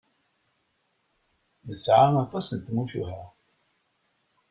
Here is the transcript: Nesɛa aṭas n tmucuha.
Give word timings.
Nesɛa 1.67 2.07
aṭas 2.25 2.47
n 2.51 2.59
tmucuha. 2.65 3.21